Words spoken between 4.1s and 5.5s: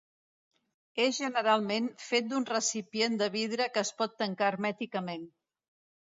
tancar hermèticament.